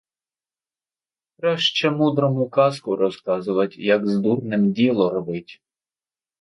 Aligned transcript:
Краще 1.37 1.89
мудрому 1.91 2.49
казку 2.49 2.95
розказувать, 2.95 3.77
як 3.77 4.07
з 4.07 4.19
дурнем 4.19 4.71
діло 4.71 5.09
робить. 5.13 5.61